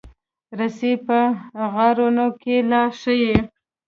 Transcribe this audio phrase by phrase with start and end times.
[0.59, 1.19] رسۍ په
[1.73, 3.35] غارونو کې لار ښيي.